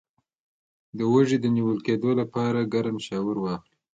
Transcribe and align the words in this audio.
د 0.97 0.99
اوږې 1.11 1.37
د 1.41 1.45
نیول 1.55 1.77
کیدو 1.87 2.09
لپاره 2.21 2.69
ګرم 2.73 2.97
شاور 3.07 3.35
واخلئ 3.39 3.75